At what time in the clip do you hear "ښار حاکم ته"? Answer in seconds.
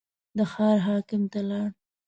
0.51-1.39